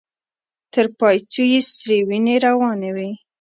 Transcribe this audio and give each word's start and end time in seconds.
تر 0.73 0.85
پايڅو 0.97 1.43
يې 1.51 1.59
سرې 1.73 1.97
وينې 2.07 2.35
روانې 2.45 2.89
وې. 2.95 3.09